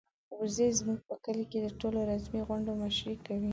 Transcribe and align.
وزې 0.39 0.67
زموږ 0.79 0.99
په 1.09 1.15
کور 1.23 1.37
کې 1.51 1.59
د 1.61 1.67
ټولو 1.79 1.99
رسمي 2.11 2.41
غونډو 2.47 2.71
مشري 2.83 3.15
کوي. 3.25 3.49